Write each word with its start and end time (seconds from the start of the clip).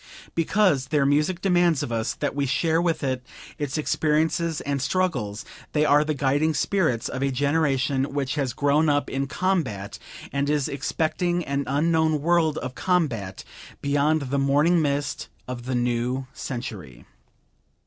Because 0.33 0.87
their 0.87 1.05
music 1.05 1.41
demands 1.41 1.83
of 1.83 1.91
us 1.91 2.15
that 2.15 2.33
we 2.33 2.47
share 2.47 2.81
with 2.81 3.03
it 3.03 3.23
its 3.59 3.77
experiences 3.77 4.59
and 4.61 4.81
struggles, 4.81 5.45
they 5.73 5.85
are 5.85 6.03
the 6.03 6.15
guiding 6.15 6.55
spirits 6.55 7.07
of 7.07 7.21
a 7.21 7.29
generation 7.29 8.11
which 8.11 8.33
has 8.33 8.53
grown 8.53 8.89
up 8.89 9.11
in 9.11 9.27
combat 9.27 9.99
and 10.33 10.49
is 10.49 10.67
expecting 10.67 11.43
an 11.45 11.65
unknown 11.67 12.19
world 12.19 12.57
of 12.57 12.73
combat 12.73 13.43
beyond 13.79 14.23
the 14.31 14.39
morning 14.39 14.81
mist 14.81 15.29
of 15.47 15.65
the 15.67 15.75
new 15.75 16.25
century. 16.33 17.05